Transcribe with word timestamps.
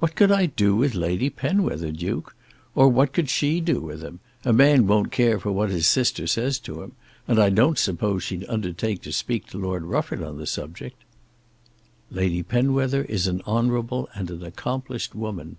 "What 0.00 0.16
could 0.16 0.30
I 0.30 0.44
do 0.44 0.76
with 0.76 0.94
Lady 0.94 1.30
Penwether, 1.30 1.90
Duke? 1.90 2.36
Or 2.74 2.90
what 2.90 3.14
could 3.14 3.30
she 3.30 3.58
do 3.62 3.80
with 3.80 4.02
him? 4.02 4.20
A 4.44 4.52
man 4.52 4.86
won't 4.86 5.10
care 5.10 5.40
for 5.40 5.50
what 5.50 5.70
his 5.70 5.88
sister 5.88 6.26
says 6.26 6.58
to 6.58 6.82
him. 6.82 6.92
And 7.26 7.38
I 7.38 7.48
don't 7.48 7.78
suppose 7.78 8.22
she'd 8.22 8.44
undertake 8.50 9.00
to 9.00 9.12
speak 9.12 9.46
to 9.46 9.58
Lord 9.58 9.84
Rufford 9.84 10.22
on 10.22 10.36
the 10.36 10.46
subject." 10.46 11.04
"Lady 12.10 12.42
Penwether 12.42 13.04
is 13.04 13.26
an 13.28 13.40
honourable 13.46 14.10
and 14.14 14.30
an 14.30 14.44
accomplished 14.44 15.14
woman." 15.14 15.56